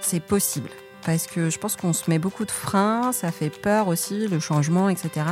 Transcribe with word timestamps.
C'est 0.00 0.20
possible. 0.20 0.70
Parce 1.04 1.26
que 1.26 1.50
je 1.50 1.58
pense 1.58 1.76
qu'on 1.76 1.92
se 1.92 2.08
met 2.08 2.18
beaucoup 2.18 2.44
de 2.44 2.50
freins, 2.50 3.12
ça 3.12 3.30
fait 3.30 3.50
peur 3.50 3.88
aussi, 3.88 4.26
le 4.28 4.40
changement, 4.40 4.88
etc. 4.88 5.26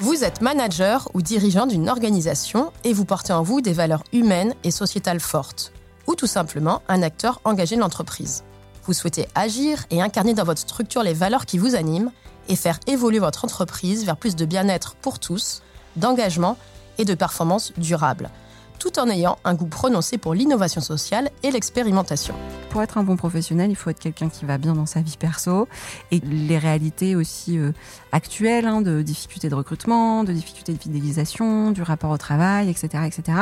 Vous 0.00 0.22
êtes 0.24 0.40
manager 0.40 1.08
ou 1.14 1.22
dirigeant 1.22 1.66
d'une 1.66 1.88
organisation 1.88 2.72
et 2.84 2.92
vous 2.92 3.04
portez 3.04 3.32
en 3.32 3.42
vous 3.42 3.60
des 3.60 3.72
valeurs 3.72 4.04
humaines 4.12 4.54
et 4.64 4.70
sociétales 4.70 5.20
fortes. 5.20 5.72
Ou 6.06 6.14
tout 6.14 6.26
simplement 6.26 6.82
un 6.88 7.02
acteur 7.02 7.40
engagé 7.44 7.76
de 7.76 7.80
l'entreprise. 7.80 8.44
Vous 8.84 8.92
souhaitez 8.92 9.28
agir 9.34 9.84
et 9.90 10.00
incarner 10.00 10.34
dans 10.34 10.44
votre 10.44 10.60
structure 10.60 11.02
les 11.02 11.14
valeurs 11.14 11.46
qui 11.46 11.58
vous 11.58 11.74
animent 11.74 12.10
et 12.48 12.56
faire 12.56 12.80
évoluer 12.86 13.18
votre 13.18 13.44
entreprise 13.44 14.06
vers 14.06 14.16
plus 14.16 14.36
de 14.36 14.44
bien-être 14.44 14.94
pour 14.96 15.18
tous, 15.18 15.62
d'engagement 15.96 16.56
et 16.96 17.04
de 17.04 17.14
performance 17.14 17.72
durable 17.76 18.30
tout 18.78 18.98
en 18.98 19.08
ayant 19.08 19.38
un 19.44 19.54
goût 19.54 19.66
prononcé 19.66 20.18
pour 20.18 20.34
l'innovation 20.34 20.80
sociale 20.80 21.30
et 21.42 21.50
l'expérimentation. 21.50 22.34
Pour 22.70 22.82
être 22.82 22.98
un 22.98 23.02
bon 23.02 23.16
professionnel, 23.16 23.70
il 23.70 23.76
faut 23.76 23.90
être 23.90 23.98
quelqu'un 23.98 24.28
qui 24.28 24.44
va 24.44 24.58
bien 24.58 24.74
dans 24.74 24.86
sa 24.86 25.00
vie 25.00 25.16
perso 25.18 25.68
et 26.10 26.20
les 26.20 26.58
réalités 26.58 27.16
aussi 27.16 27.58
euh, 27.58 27.72
actuelles 28.12 28.66
hein, 28.66 28.82
de 28.82 29.02
difficultés 29.02 29.48
de 29.48 29.54
recrutement, 29.54 30.22
de 30.22 30.32
difficultés 30.32 30.72
de 30.74 30.78
fidélisation, 30.78 31.70
du 31.70 31.82
rapport 31.82 32.10
au 32.10 32.18
travail, 32.18 32.68
etc., 32.68 33.04
etc. 33.06 33.38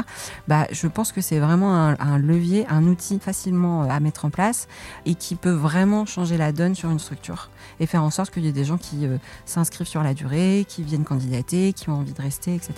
Bah, 0.48 0.66
je 0.70 0.86
pense 0.86 1.12
que 1.12 1.20
c'est 1.20 1.38
vraiment 1.38 1.74
un, 1.74 2.18
levier, 2.18 2.66
un 2.68 2.84
outil 2.84 3.18
facilement 3.18 3.84
euh, 3.84 3.88
à 3.88 4.00
mettre 4.00 4.24
en 4.24 4.30
place 4.30 4.68
et 5.04 5.14
qui 5.14 5.34
peut 5.34 5.50
vraiment 5.50 6.06
changer 6.06 6.36
la 6.36 6.52
donne 6.52 6.74
sur 6.74 6.90
une 6.90 7.00
structure 7.00 7.50
et 7.80 7.86
faire 7.86 8.04
en 8.04 8.10
sorte 8.10 8.32
qu'il 8.32 8.44
y 8.44 8.48
ait 8.48 8.52
des 8.52 8.64
gens 8.64 8.78
qui 8.78 9.06
euh, 9.06 9.18
s'inscrivent 9.44 9.88
sur 9.88 10.02
la 10.02 10.14
durée, 10.14 10.64
qui 10.68 10.82
viennent 10.82 11.04
candidater, 11.04 11.72
qui 11.72 11.90
ont 11.90 11.94
envie 11.94 12.12
de 12.12 12.22
rester, 12.22 12.54
etc. 12.54 12.74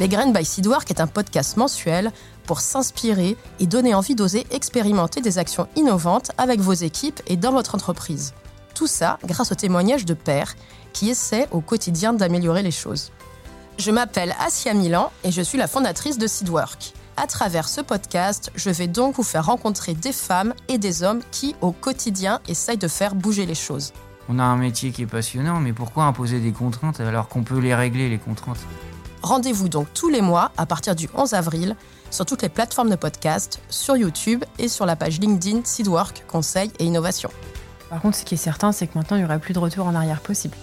Les 0.00 0.06
Graines 0.06 0.32
by 0.32 0.44
Seedwork 0.44 0.88
est 0.92 1.00
un 1.00 1.08
podcast 1.08 1.56
mensuel 1.56 2.12
pour 2.46 2.60
s'inspirer 2.60 3.36
et 3.58 3.66
donner 3.66 3.94
envie 3.94 4.14
d'oser 4.14 4.46
expérimenter 4.52 5.20
des 5.20 5.38
actions 5.38 5.66
innovantes 5.74 6.30
avec 6.38 6.60
vos 6.60 6.72
équipes 6.72 7.20
et 7.26 7.36
dans 7.36 7.50
votre 7.50 7.74
entreprise. 7.74 8.32
Tout 8.76 8.86
ça 8.86 9.18
grâce 9.24 9.50
aux 9.50 9.56
témoignages 9.56 10.04
de 10.04 10.14
pairs 10.14 10.54
qui 10.92 11.10
essaient 11.10 11.48
au 11.50 11.60
quotidien 11.60 12.12
d'améliorer 12.12 12.62
les 12.62 12.70
choses. 12.70 13.10
Je 13.76 13.90
m'appelle 13.90 14.36
Asia 14.38 14.72
Milan 14.72 15.10
et 15.24 15.32
je 15.32 15.42
suis 15.42 15.58
la 15.58 15.66
fondatrice 15.66 16.16
de 16.16 16.28
Seedwork. 16.28 16.92
À 17.16 17.26
travers 17.26 17.68
ce 17.68 17.80
podcast, 17.80 18.52
je 18.54 18.70
vais 18.70 18.86
donc 18.86 19.16
vous 19.16 19.24
faire 19.24 19.46
rencontrer 19.46 19.94
des 19.94 20.12
femmes 20.12 20.54
et 20.68 20.78
des 20.78 21.02
hommes 21.02 21.22
qui, 21.32 21.56
au 21.60 21.72
quotidien, 21.72 22.40
essayent 22.46 22.78
de 22.78 22.86
faire 22.86 23.16
bouger 23.16 23.46
les 23.46 23.56
choses. 23.56 23.92
On 24.28 24.38
a 24.38 24.44
un 24.44 24.56
métier 24.56 24.92
qui 24.92 25.02
est 25.02 25.06
passionnant, 25.06 25.58
mais 25.58 25.72
pourquoi 25.72 26.04
imposer 26.04 26.38
des 26.38 26.52
contraintes 26.52 27.00
alors 27.00 27.28
qu'on 27.28 27.42
peut 27.42 27.58
les 27.58 27.74
régler, 27.74 28.08
les 28.08 28.18
contraintes? 28.18 28.60
Rendez-vous 29.22 29.68
donc 29.68 29.88
tous 29.94 30.08
les 30.08 30.20
mois 30.20 30.52
à 30.56 30.66
partir 30.66 30.94
du 30.94 31.08
11 31.14 31.34
avril 31.34 31.76
sur 32.10 32.24
toutes 32.24 32.42
les 32.42 32.48
plateformes 32.48 32.90
de 32.90 32.96
podcast, 32.96 33.60
sur 33.68 33.96
YouTube 33.96 34.44
et 34.58 34.68
sur 34.68 34.86
la 34.86 34.96
page 34.96 35.20
LinkedIn 35.20 35.62
Seedwork 35.64 36.24
Conseil 36.26 36.70
et 36.78 36.84
Innovation. 36.84 37.30
Par 37.90 38.00
contre, 38.00 38.16
ce 38.16 38.24
qui 38.24 38.34
est 38.34 38.38
certain, 38.38 38.72
c'est 38.72 38.86
que 38.86 38.96
maintenant, 38.96 39.16
il 39.16 39.20
n'y 39.20 39.24
aura 39.24 39.38
plus 39.38 39.54
de 39.54 39.58
retour 39.58 39.86
en 39.86 39.94
arrière 39.94 40.20
possible. 40.20 40.56